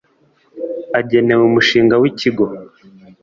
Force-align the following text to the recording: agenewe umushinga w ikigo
agenewe 0.99 1.41
umushinga 1.49 1.95
w 2.01 2.03
ikigo 2.11 2.45